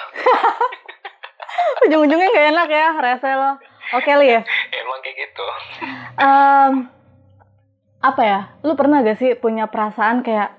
[1.88, 3.52] Ujung-ujungnya gak enak ya rese lo.
[3.94, 4.42] Oke li ya?
[4.80, 5.48] Emang kayak gitu.
[6.18, 6.72] Um,
[8.00, 8.40] apa ya?
[8.64, 10.56] Lu pernah gak sih punya perasaan kayak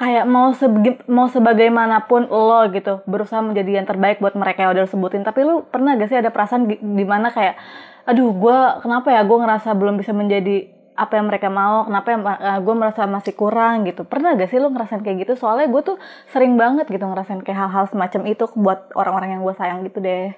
[0.00, 4.88] kayak mau sebe mau sebagaimanapun lo gitu berusaha menjadi yang terbaik buat mereka yang udah
[4.88, 5.20] sebutin.
[5.20, 7.60] Tapi lu pernah gak sih ada perasaan di mana kayak
[8.08, 11.84] aduh gue kenapa ya gue ngerasa belum bisa menjadi apa yang mereka mau?
[11.84, 13.84] Kenapa uh, eh, gue merasa masih kurang?
[13.84, 14.08] Gitu.
[14.08, 15.36] Pernah gak sih lu ngerasain kayak gitu?
[15.36, 15.96] Soalnya gue tuh
[16.32, 20.32] sering banget gitu ngerasain kayak hal-hal semacam itu buat orang-orang yang gue sayang gitu deh.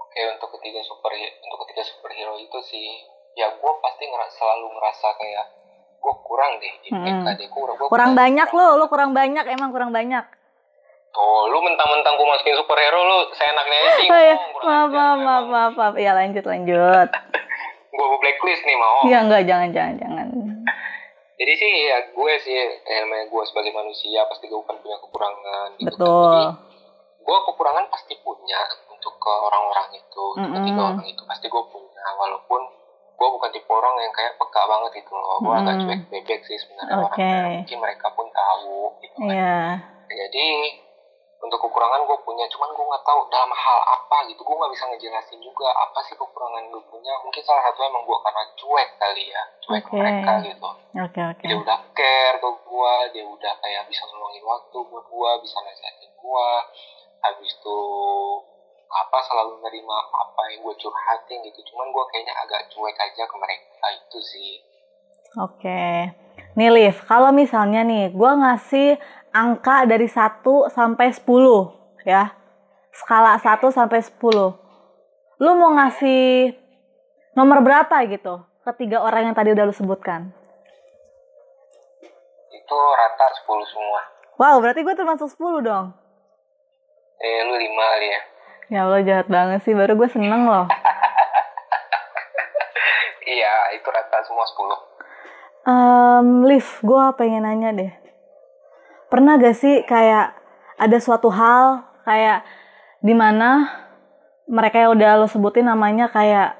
[0.00, 2.88] Oke untuk ketiga super untuk ketiga superhero itu sih
[3.36, 5.46] ya gue pasti ngerasa, selalu ngerasa kayak
[5.98, 7.26] gue kurang deh di hmm.
[7.26, 10.24] deh kurang gua kurang banyak lo lo kurang banyak emang kurang banyak
[11.08, 14.08] Tuh, lu mentang-mentang gue masukin superhero lu seenaknya aja sih.
[14.12, 14.36] Oh, iya.
[14.60, 15.94] maaf, maaf, maaf, maaf, maaf.
[15.96, 17.08] Ya lanjut, lanjut.
[17.96, 19.08] gue blacklist nih mau.
[19.08, 20.26] Iya enggak, jangan, jangan, jangan.
[21.38, 22.54] Jadi sih ya gue sih,
[22.86, 25.68] namanya gue sebagai manusia pasti gue kan punya kekurangan.
[25.80, 26.44] Gitu Betul.
[26.54, 26.66] Kan.
[27.28, 30.54] gue kekurangan pasti punya untuk ke orang-orang itu, mm -hmm.
[30.56, 32.04] ketiga orang itu pasti gue punya.
[32.16, 32.62] Walaupun
[33.18, 35.60] gue bukan tipe orang yang kayak peka banget gitu loh gue hmm.
[35.66, 37.26] agak cuek bebek sih sebenarnya okay.
[37.26, 39.70] orang mungkin mereka pun tahu gitu kan yeah.
[40.06, 40.46] jadi
[41.38, 44.84] untuk kekurangan gue punya cuman gue nggak tahu dalam hal apa gitu gue nggak bisa
[44.90, 49.24] ngejelasin juga apa sih kekurangan gue punya mungkin salah satu emang gue karena cuek kali
[49.30, 49.98] ya cuek okay.
[49.98, 51.46] mereka gitu okay, okay.
[51.46, 56.10] dia udah care ke gue dia udah kayak bisa ngeluangin waktu buat gue bisa nasihatin
[56.10, 56.48] gue
[57.22, 57.78] habis itu
[58.88, 61.60] apa selalu nerima apa yang gue curhatin gitu.
[61.72, 64.52] Cuman gue kayaknya agak cuek aja ke mereka itu sih.
[65.36, 65.60] Oke.
[65.60, 65.96] Okay.
[66.56, 68.88] nih Liv kalau misalnya nih gue ngasih
[69.30, 70.40] angka dari 1
[70.72, 72.32] sampai 10 ya.
[72.96, 74.18] Skala 1 sampai 10
[75.38, 76.50] lu mau ngasih
[77.38, 80.34] nomor berapa gitu ketiga orang yang tadi udah lu sebutkan?
[82.50, 84.00] Itu rata 10 semua.
[84.40, 85.94] Wow berarti gue termasuk 10 dong.
[87.22, 88.20] Eh lu 5 kali ya
[88.68, 90.68] Ya Allah jahat banget sih, baru gue seneng loh.
[93.24, 94.88] iya, itu rata semua 10.
[95.68, 97.92] Um, Liv, gue pengen nanya deh.
[99.08, 100.36] Pernah gak sih kayak
[100.76, 102.44] ada suatu hal kayak
[103.00, 103.72] di mana
[104.44, 106.56] mereka yang udah lo sebutin namanya kayak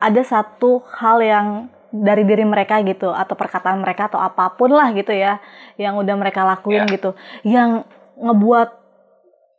[0.00, 1.46] ada satu hal yang
[1.88, 5.40] dari diri mereka gitu atau perkataan mereka atau apa pun lah gitu ya
[5.80, 6.92] yang udah mereka lakuin yeah.
[6.92, 7.10] gitu
[7.44, 7.88] yang
[8.20, 8.76] ngebuat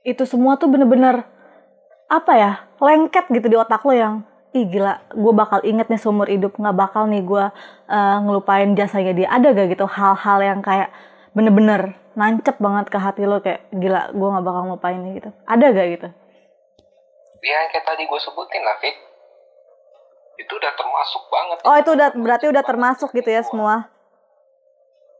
[0.05, 1.25] itu semua tuh bener-bener
[2.09, 4.15] apa ya lengket gitu di otak lo yang
[4.49, 7.45] ih gila gue bakal inget nih seumur hidup nggak bakal nih gue
[7.85, 9.27] uh, ngelupain jasanya dia.
[9.29, 10.89] Ada gak gitu hal-hal yang kayak
[11.37, 15.29] bener-bener nancep banget ke hati lo kayak gila gue nggak bakal ngelupain nih gitu.
[15.45, 16.07] Ada gak gitu?
[17.45, 18.77] Ya kayak tadi gue sebutin lah
[20.39, 21.57] itu udah termasuk banget.
[21.67, 23.98] Oh itu udah berarti udah termasuk gitu ya semua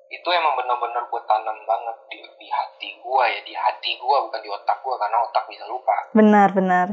[0.10, 4.42] itu emang bener-bener gue tanam banget di, di hati gue ya di hati gue bukan
[4.42, 5.96] di otak gue karena otak bisa lupa.
[6.18, 6.88] Benar benar.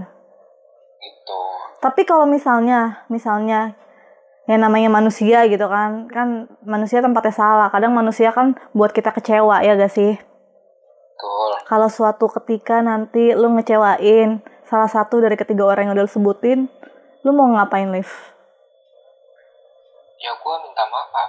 [1.00, 1.40] Gitu.
[1.80, 3.72] Tapi kalau misalnya misalnya
[4.46, 7.68] yang namanya manusia gitu kan kan manusia tempatnya salah.
[7.72, 10.20] Kadang manusia kan buat kita kecewa ya gak sih?
[11.16, 11.50] Betul.
[11.64, 16.68] kalau suatu ketika nanti lu ngecewain salah satu dari ketiga orang yang udah lu sebutin
[17.24, 18.04] lu mau ngapain Liv?
[20.20, 21.25] ya gue minta maaf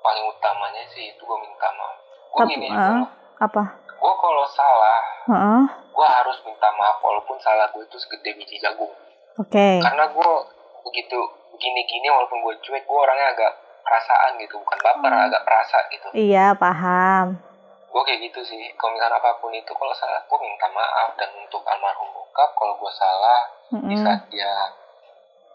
[0.00, 1.96] paling utamanya sih itu gue minta maaf
[2.30, 3.04] gue gini uh,
[3.40, 5.64] apa gue kalau salah uh -uh.
[5.68, 8.90] gue harus minta maaf walaupun salah gue itu segede biji jagung
[9.40, 9.56] Oke.
[9.56, 9.74] Okay.
[9.80, 10.30] Karena gue
[10.84, 11.18] begitu
[11.56, 15.26] gini-gini walaupun gue cuek, gue orangnya agak perasaan gitu, bukan baper, hmm.
[15.32, 16.08] agak perasa gitu.
[16.12, 17.40] Iya, paham.
[17.90, 18.62] Gue kayak gitu sih.
[18.76, 22.74] Kalau misalnya apa pun itu, kalau salah gue minta maaf dan untuk almarhum bokap, kalau
[22.76, 23.40] gue salah
[23.74, 23.88] mm-hmm.
[23.90, 24.52] di saat dia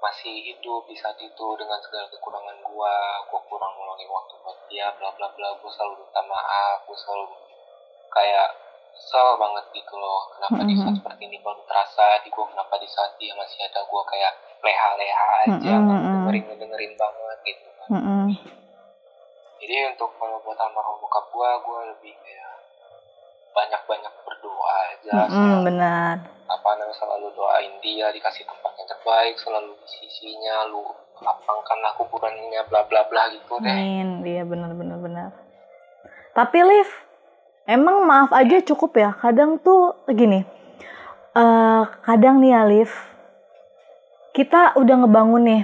[0.03, 2.95] masih hidup di saat itu dengan segala kekurangan gue,
[3.31, 7.25] gue kurang meluangin waktu buat dia, bla bla bla, gue selalu minta maaf, gue selalu
[8.11, 8.49] kayak
[8.95, 10.71] kesel banget gitu loh kenapa mm-hmm.
[10.71, 14.01] di saat seperti ini baru terasa di gue kenapa di saat dia masih ada gue
[14.07, 16.03] kayak leha-leha aja mm-hmm.
[16.25, 18.23] dengerin dengerin banget gitu kan mm-hmm.
[19.59, 22.55] jadi untuk kalau buat almarhum bokap gue gue lebih kayak
[23.51, 24.13] banyak-banyak
[24.45, 29.73] berdoa aja mm-hmm, selalu, benar apa namanya selalu doain dia dikasih tempat yang terbaik selalu
[29.81, 30.85] di sisinya lu
[31.17, 35.29] lapangkanlah kuburannya bla bla bla gitu deh Amin, iya benar benar benar
[36.37, 37.05] tapi Liv
[37.65, 39.17] Emang maaf aja cukup ya.
[39.17, 40.45] Kadang tuh gini.
[41.33, 42.93] Uh, kadang nih Alif,
[44.31, 45.61] kita udah ngebangun nih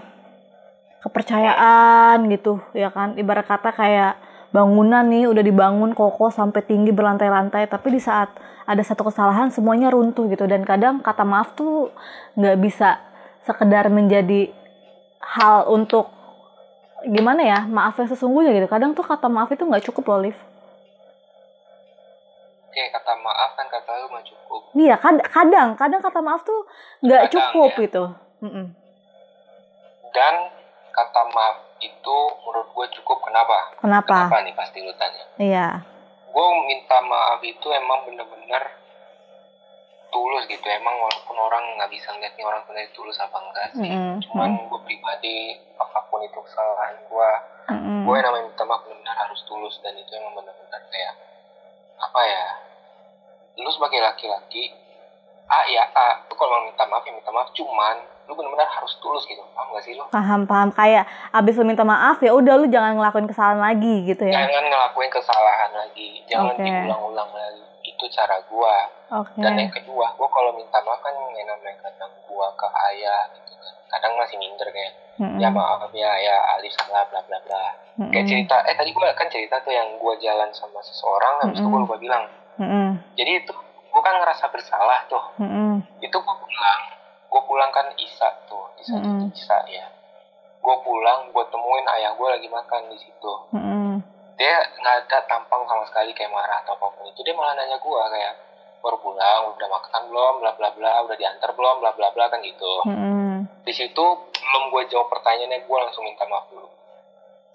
[1.06, 3.14] kepercayaan gitu ya kan.
[3.22, 4.18] Ibarat kata kayak
[4.52, 8.28] bangunan nih udah dibangun kokoh sampai tinggi berlantai-lantai tapi di saat
[8.68, 11.92] ada satu kesalahan semuanya runtuh gitu dan kadang kata maaf tuh
[12.36, 13.00] nggak bisa
[13.48, 14.52] sekedar menjadi
[15.24, 16.12] hal untuk
[17.08, 20.38] gimana ya maaf yang sesungguhnya gitu kadang tuh kata maaf itu nggak cukup loh Liv
[22.72, 24.62] Oke, kata maaf kan kata lu nggak cukup.
[24.80, 24.96] Iya,
[25.28, 26.64] kadang, kadang kata maaf tuh
[27.04, 27.84] nggak cukup ya.
[27.84, 28.04] gitu.
[28.40, 28.66] Mm -mm.
[30.16, 30.34] Dan
[30.96, 31.71] kata maaf
[32.02, 33.78] itu menurut gue cukup kenapa?
[33.78, 34.26] Kenapa?
[34.26, 35.24] Kenapa nih pasti lu tanya.
[35.38, 35.68] Iya.
[36.34, 38.82] Gue minta maaf itu emang bener-bener
[40.10, 40.66] tulus gitu.
[40.66, 43.94] Emang walaupun orang nggak bisa ngeliat nih orang sebenarnya tulus apa enggak sih.
[43.94, 44.16] Mm -hmm.
[44.26, 47.30] Cuman gue pribadi apa pun itu kesalahan gue,
[47.70, 48.00] mm -hmm.
[48.10, 51.14] gue yang namanya minta maaf benar harus tulus dan itu emang benar-benar kayak
[52.02, 52.46] apa ya
[53.62, 54.74] lu sebagai laki-laki
[55.52, 57.96] A ya A lu kalau mau minta maaf ya minta maaf cuman
[58.32, 61.04] lu benar-benar harus tulus gitu paham gak sih lu paham paham kayak
[61.36, 65.12] abis lu minta maaf ya udah lu jangan ngelakuin kesalahan lagi gitu ya jangan ngelakuin
[65.12, 66.64] kesalahan lagi jangan okay.
[66.64, 68.76] diulang-ulang lagi itu cara gua
[69.12, 69.44] okay.
[69.44, 73.52] dan yang kedua gua kalau minta maaf kan yang namanya kadang gua ke ayah gitu
[73.60, 75.44] kan kadang masih minder kayak mm-hmm.
[75.44, 77.66] ya maaf ya ya Ali salah bla bla bla
[78.00, 78.12] mm-hmm.
[78.16, 81.68] kayak cerita eh tadi gue kan cerita tuh yang gue jalan sama seseorang habis mm-hmm.
[81.68, 82.24] itu gue lupa bilang
[82.64, 82.88] mm-hmm.
[83.20, 83.54] jadi itu
[83.92, 86.00] gue kan ngerasa bersalah tuh mm-hmm.
[86.00, 86.82] itu gue pulang
[87.32, 89.32] gue pulang kan Isa tuh di saat mm-hmm.
[89.32, 89.88] Isa ya.
[90.60, 93.34] Gue pulang gue temuin ayah gue lagi makan di situ.
[93.56, 93.90] Mm-hmm.
[94.42, 97.22] dia nggak ada tampang sama sekali kayak marah atau apa pun itu.
[97.24, 98.34] Dia malah nanya gue kayak
[98.82, 100.34] baru pulang udah makan belum?
[100.44, 101.80] Bla bla bla udah diantar belum?
[101.80, 102.72] Bla bla bla kan gitu.
[102.90, 103.64] Mm-hmm.
[103.64, 106.68] di situ belum gue jawab pertanyaannya gue langsung minta maaf dulu.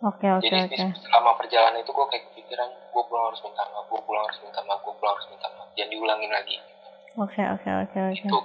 [0.07, 0.93] Oke okay, oke okay, jadi okay.
[1.03, 4.61] selama perjalanan itu gue kayak kepikiran gue pulang harus minta maaf gue pulang harus minta
[4.65, 5.69] maaf gue pulang harus minta maaf.
[5.75, 6.57] Jangan diulangin lagi.
[7.17, 8.25] Oke oke oke oke.
[8.25, 8.39] Itu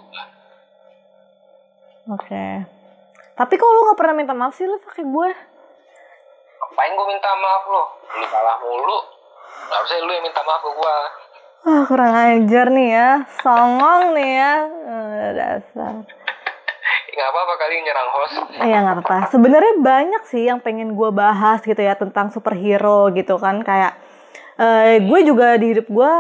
[2.10, 2.46] oke
[3.38, 5.30] tapi kok lu gak pernah minta maaf sih lu pakai gue
[6.62, 7.84] ngapain gue minta maaf lo
[8.18, 9.00] lu salah mulu
[9.72, 10.98] harusnya lu yang minta maaf ke gue
[11.62, 13.22] Wah, kurang ajar nih ya.
[13.46, 14.56] Songong nih ya.
[14.66, 15.94] Uh, dasar.
[17.14, 18.38] Gak apa-apa kali nyerang host.
[18.66, 19.18] Iya gak apa-apa.
[19.30, 23.62] Sebenarnya banyak sih yang pengen gue bahas gitu ya tentang superhero gitu kan.
[23.62, 23.94] Kayak
[24.58, 26.14] uh, gue juga di hidup gue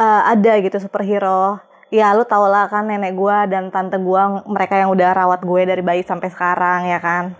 [0.00, 4.76] uh, ada gitu superhero ya lu tau lah kan nenek gue dan tante gue mereka
[4.76, 7.32] yang udah rawat gue dari bayi sampai sekarang ya kan?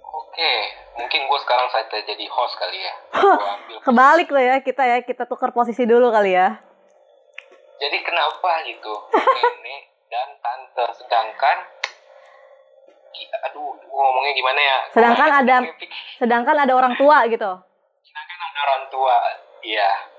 [0.00, 0.52] Oke
[0.96, 2.94] mungkin gue sekarang saja jadi host kali ya.
[3.20, 6.56] Ambil kebalik loh ya kita ya kita tuker posisi dulu kali ya.
[7.76, 8.92] Jadi kenapa gitu?
[9.36, 11.58] Nenek dan tante sedangkan
[13.16, 14.78] aduh gue ngomongnya gimana ya?
[14.92, 15.56] Sedangkan ada
[16.16, 17.52] sedangkan ada orang tua gitu.
[18.00, 19.16] Sedangkan ada orang tua
[19.60, 20.15] iya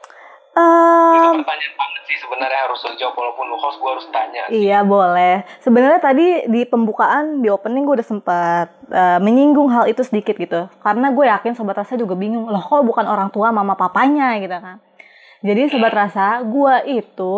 [0.57, 4.43] Um, itu pertanyaan banget sih sebenarnya harus lo jawab walaupun lo host gue harus tanya.
[4.49, 5.45] Iya boleh.
[5.61, 10.65] Sebenarnya tadi di pembukaan di opening gue udah sempat uh, menyinggung hal itu sedikit gitu.
[10.81, 14.57] Karena gue yakin sobat rasa juga bingung loh kok bukan orang tua mama papanya gitu
[14.57, 14.81] kan.
[15.45, 17.33] Jadi sobat rasa gue itu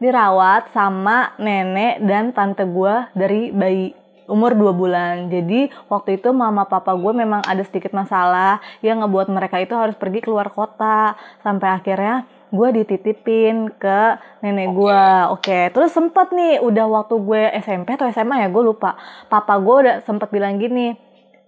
[0.00, 3.92] dirawat sama nenek dan tante gue dari bayi
[4.32, 5.14] umur 2 bulan.
[5.28, 9.92] Jadi waktu itu mama papa gue memang ada sedikit masalah yang ngebuat mereka itu harus
[9.92, 14.00] pergi keluar kota sampai akhirnya gue dititipin ke
[14.44, 15.04] nenek gue.
[15.32, 15.64] Oke, okay.
[15.72, 19.00] terus sempet nih udah waktu gue SMP atau SMA ya gue lupa.
[19.32, 20.92] Papa gue udah sempet bilang gini,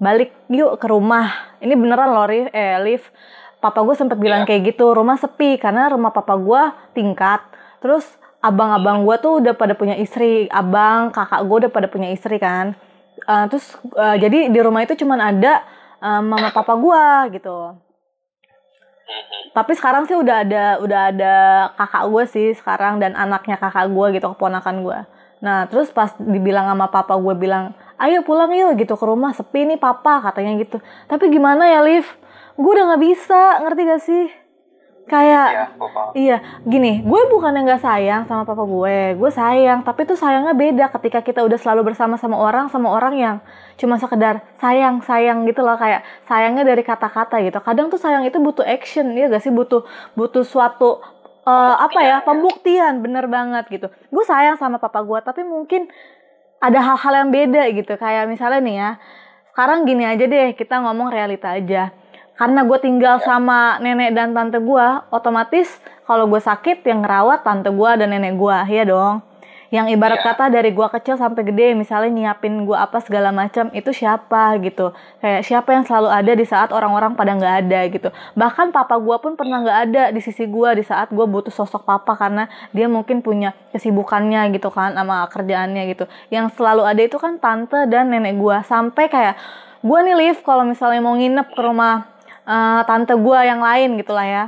[0.01, 1.57] balik yuk ke rumah.
[1.61, 3.05] Ini beneran loh, eh Liv.
[3.61, 4.49] Papa gue sempet bilang yeah.
[4.49, 6.63] kayak gitu, rumah sepi karena rumah papa gue
[6.97, 7.45] tingkat.
[7.85, 8.09] Terus
[8.41, 12.77] abang-abang gue tuh udah pada punya istri, abang, kakak gue udah pada punya istri kan.
[13.25, 15.65] Uh, terus uh, jadi di rumah itu cuman ada
[16.01, 17.05] uh, mama papa gue
[17.41, 17.84] gitu
[19.55, 21.35] tapi sekarang sih udah ada udah ada
[21.79, 24.99] kakak gue sih sekarang dan anaknya kakak gue gitu keponakan gue
[25.45, 29.67] nah terus pas dibilang sama papa gue bilang ayo pulang yuk gitu ke rumah sepi
[29.69, 30.83] nih papa katanya gitu.
[31.07, 32.07] Tapi gimana ya Liv?
[32.55, 34.25] Gue udah nggak bisa ngerti gak sih
[35.05, 35.67] kayak ya,
[36.17, 40.57] iya gini gue bukan yang nggak sayang sama papa gue gue sayang tapi tuh sayangnya
[40.57, 43.37] beda ketika kita udah selalu bersama sama orang sama orang yang
[43.77, 47.59] cuma sekedar sayang sayang gitu loh kayak sayangnya dari kata-kata gitu.
[47.61, 49.53] Kadang tuh sayang itu butuh action ya gak sih?
[49.53, 51.03] Butuh butuh suatu
[51.45, 52.17] uh, apa ya.
[52.23, 53.87] Pembuktian bener banget gitu.
[54.09, 55.91] Gue sayang sama papa gue tapi mungkin
[56.63, 57.93] ada hal-hal yang beda gitu.
[57.99, 58.91] Kayak misalnya nih ya
[59.55, 61.95] sekarang gini aja deh kita ngomong realita aja
[62.35, 63.25] karena gue tinggal ya.
[63.25, 65.71] sama nenek dan tante gue, otomatis
[66.03, 69.23] kalau gue sakit yang ngerawat tante gue dan nenek gue, ya dong.
[69.71, 70.27] Yang ibarat ya.
[70.31, 74.91] kata dari gue kecil sampai gede, misalnya nyiapin gue apa segala macam, itu siapa gitu.
[75.19, 78.09] Kayak siapa yang selalu ada di saat orang-orang pada nggak ada gitu.
[78.39, 81.87] Bahkan papa gue pun pernah nggak ada di sisi gue di saat gue butuh sosok
[81.87, 86.07] papa karena dia mungkin punya kesibukannya gitu kan sama kerjaannya gitu.
[86.31, 88.57] Yang selalu ada itu kan tante dan nenek gue.
[88.67, 89.35] Sampai kayak
[89.83, 92.14] gue nih live kalau misalnya mau nginep ke rumah
[92.45, 94.45] uh, tante gue yang lain gitulah ya.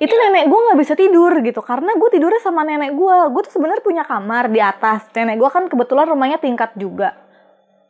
[0.00, 0.32] Itu yeah.
[0.32, 3.84] nenek gue nggak bisa tidur gitu karena gue tidurnya sama nenek gue gue tuh sebenarnya
[3.84, 5.08] punya kamar di atas.
[5.12, 7.12] Nenek gue kan kebetulan rumahnya tingkat juga.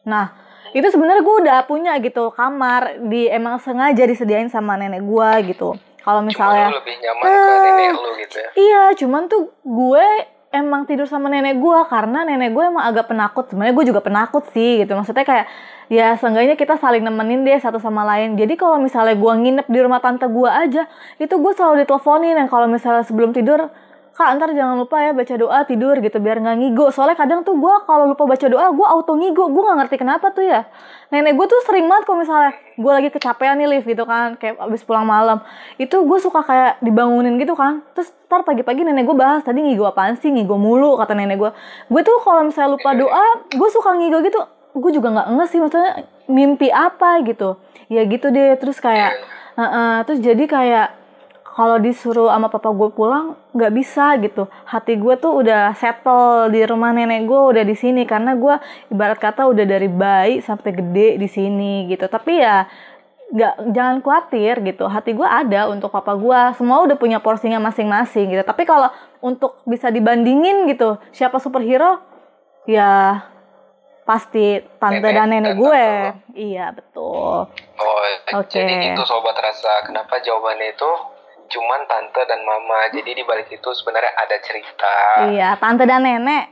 [0.07, 0.35] Nah
[0.74, 5.78] itu sebenarnya gue udah punya gitu kamar di emang sengaja disediain sama nenek gue gitu.
[6.02, 8.48] Kalau misalnya lebih nyaman ke nenek lu gitu ya?
[8.59, 10.07] Iya cuman tuh gue
[10.50, 13.46] emang tidur sama nenek gue karena nenek gue emang agak penakut.
[13.46, 14.92] Sebenarnya gue juga penakut sih gitu.
[14.98, 15.46] Maksudnya kayak
[15.92, 18.37] ya seenggaknya kita saling nemenin deh satu sama lain.
[18.37, 20.88] Jadi kalau misalnya gue nginep di rumah tante gue aja
[21.20, 22.35] itu gue selalu diteleponin.
[22.38, 23.68] Dan kalau misalnya sebelum tidur
[24.14, 26.87] kak ntar jangan lupa ya baca doa tidur gitu biar nggak ngigo.
[26.94, 30.31] Soalnya kadang tuh gue kalau lupa baca doa gue auto ngigo gue nggak ngerti kenapa
[30.31, 30.70] tuh ya.
[31.11, 34.55] Nenek gue tuh sering banget kalau misalnya gue lagi kecapean nih lift gitu kan kayak
[34.62, 35.42] abis pulang malam.
[35.83, 37.83] Itu gue suka kayak dibangunin gitu kan.
[37.99, 40.31] Terus ntar pagi-pagi nenek gue bahas tadi ngigo apaan sih?
[40.31, 41.51] Ngigo mulu kata nenek gue
[41.90, 44.38] gue tuh kalau misalnya lupa doa gue suka ngigo gitu
[44.74, 45.92] gue juga nggak nges sih maksudnya
[46.26, 47.56] mimpi apa gitu.
[47.87, 49.14] Ya gitu deh terus kayak
[49.54, 50.88] uh, uh, terus jadi kayak
[51.54, 54.50] kalau disuruh sama papa gue pulang nggak bisa gitu.
[54.66, 58.58] Hati gue tuh udah settle di rumah nenek gue udah di sini karena gue
[58.90, 62.10] ibarat kata udah dari bayi sampai gede di sini gitu.
[62.10, 62.66] Tapi ya
[63.30, 64.90] nggak jangan khawatir gitu.
[64.90, 68.42] Hati gue ada untuk papa gue semua udah punya porsinya masing-masing gitu.
[68.42, 68.90] Tapi kalau
[69.22, 72.02] untuk bisa dibandingin gitu siapa superhero?
[72.66, 73.22] Ya
[74.04, 75.88] pasti tante nenek dan nenek gue.
[76.36, 77.48] Iya betul.
[77.48, 78.00] Oh,
[78.36, 78.60] okay.
[78.60, 79.88] jadi itu sobat rasa.
[79.88, 80.90] Kenapa jawabannya itu
[81.48, 82.92] cuman tante dan mama.
[82.92, 84.94] Jadi di balik itu sebenarnya ada cerita.
[85.32, 86.44] Iya, tante dan nenek.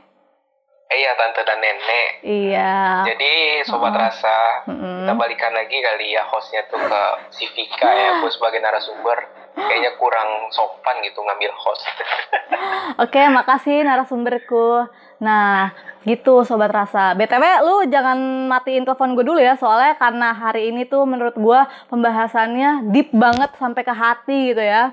[0.89, 2.09] Eh, iya, tante dan nenek.
[2.25, 2.73] Iya.
[3.13, 3.33] Jadi
[3.65, 4.01] sobat oh.
[4.01, 5.05] rasa, mm-hmm.
[5.05, 7.01] kita balikan lagi kali ya hostnya tuh ke
[7.33, 9.45] si Vika ya, gue sebagai narasumber.
[9.53, 11.85] Kayaknya kurang sopan gitu ngambil host.
[13.05, 14.89] Oke, makasih narasumberku.
[15.23, 15.71] Nah,
[16.03, 17.15] gitu sobat rasa.
[17.15, 18.19] BTW lu jangan
[18.51, 23.55] matiin telepon gue dulu ya, soalnya karena hari ini tuh menurut gue pembahasannya deep banget
[23.55, 24.91] sampai ke hati gitu ya.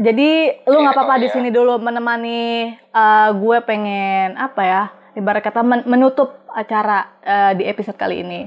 [0.00, 4.82] Jadi lu nggak apa-apa di sini dulu menemani uh, gue pengen apa ya?
[5.16, 8.40] Ibarat kata menutup acara uh, di episode kali ini.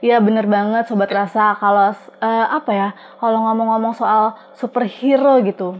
[0.00, 2.88] Iya bener banget sobat rasa kalau uh, apa ya
[3.20, 5.76] kalau ngomong-ngomong soal superhero gitu.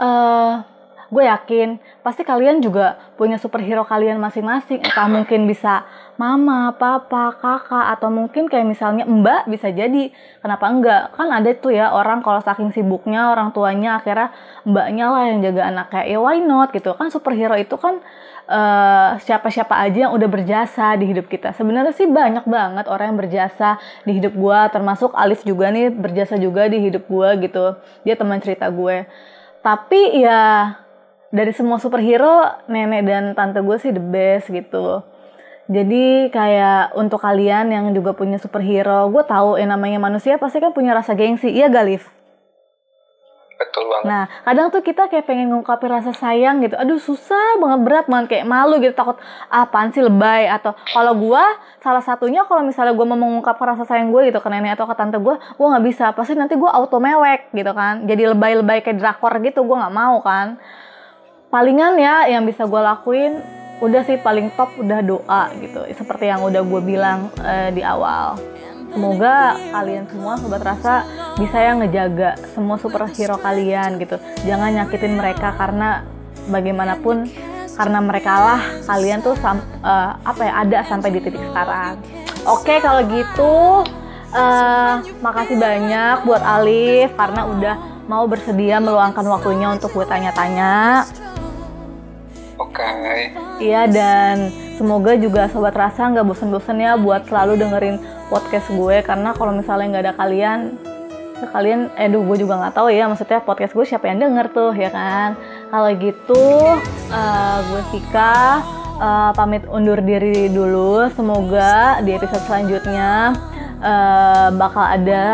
[0.00, 0.64] Uh,
[1.10, 4.80] gue yakin pasti kalian juga punya superhero kalian masing-masing.
[4.80, 5.84] Entah mungkin bisa
[6.14, 10.14] mama, papa, kakak atau mungkin kayak misalnya mbak bisa jadi.
[10.40, 11.02] Kenapa enggak?
[11.18, 14.30] Kan ada tuh ya orang kalau saking sibuknya orang tuanya akhirnya
[14.62, 16.02] mbaknya lah yang jaga anaknya.
[16.06, 16.94] Ya why not gitu?
[16.94, 17.98] Kan superhero itu kan
[18.50, 21.54] uh, siapa-siapa aja yang udah berjasa di hidup kita.
[21.54, 26.38] Sebenarnya sih banyak banget orang yang berjasa di hidup gue termasuk Alif juga nih berjasa
[26.38, 27.78] juga di hidup gue gitu.
[28.02, 29.06] Dia teman cerita gue.
[29.60, 30.72] Tapi ya
[31.30, 35.02] dari semua superhero nenek dan tante gue sih the best gitu.
[35.70, 40.74] Jadi kayak untuk kalian yang juga punya superhero gue tahu yang namanya manusia pasti kan
[40.74, 42.10] punya rasa gengsi iya Galif
[43.60, 44.06] betul banget.
[44.08, 46.74] Nah kadang tuh kita kayak pengen ngungkapin rasa sayang gitu.
[46.80, 49.20] Aduh susah banget berat banget kayak malu gitu takut
[49.52, 50.48] ah, apaan sih lebay?
[50.48, 51.44] Atau kalau gue
[51.84, 54.96] salah satunya kalau misalnya gue mau mengungkapkan rasa sayang gue gitu ke nenek atau ke
[54.96, 56.10] tante gue gue nggak bisa.
[56.16, 58.08] Pasti nanti gue auto mewek gitu kan.
[58.08, 60.56] Jadi lebay-lebay kayak drakor gitu gue nggak mau kan
[61.50, 63.42] palingan ya yang bisa gue lakuin
[63.82, 65.82] udah sih paling top udah doa gitu.
[65.98, 68.38] Seperti yang udah gue bilang uh, di awal.
[68.90, 71.06] Semoga kalian semua sobat rasa
[71.38, 74.18] bisa yang ngejaga semua superhero kalian gitu.
[74.46, 76.06] Jangan nyakitin mereka karena
[76.50, 77.30] bagaimanapun
[77.78, 82.02] karena mereka lah kalian tuh sam, uh, apa ya ada sampai di titik sekarang.
[82.46, 83.86] Oke kalau gitu
[84.34, 87.76] uh, makasih banyak buat Alif karena udah
[88.10, 91.06] mau bersedia meluangkan waktunya untuk gue tanya-tanya
[92.60, 92.84] Oke.
[92.84, 93.20] Okay.
[93.60, 97.96] Iya dan semoga juga sobat rasa nggak bosen-bosen ya buat selalu dengerin
[98.28, 100.60] podcast gue karena kalau misalnya nggak ada kalian
[101.40, 104.92] kalian eh gue juga nggak tahu ya maksudnya podcast gue siapa yang denger tuh ya
[104.92, 105.40] kan
[105.72, 106.44] kalau gitu
[107.08, 108.60] uh, gue Vika
[109.00, 113.32] uh, pamit undur diri dulu semoga di episode selanjutnya
[113.80, 115.24] uh, bakal ada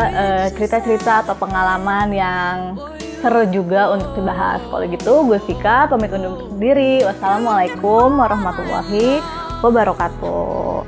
[0.55, 2.79] cerita-cerita uh, atau pengalaman yang
[3.27, 4.63] seru juga untuk dibahas.
[4.71, 7.03] Kalau gitu, gue Vika pamit undur diri.
[7.03, 9.19] Wassalamualaikum warahmatullahi
[9.67, 10.87] wabarakatuh.